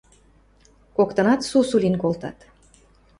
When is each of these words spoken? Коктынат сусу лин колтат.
Коктынат 0.95 1.41
сусу 1.49 1.75
лин 1.83 1.95
колтат. 2.01 2.37